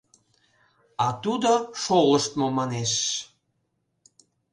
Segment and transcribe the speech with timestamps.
[1.05, 1.51] А тудо
[1.81, 2.91] «шолыштмо» манеш!